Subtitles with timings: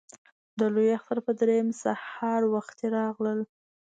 [0.59, 3.39] د لوی اختر په درېیمه سهار وختي راغلل.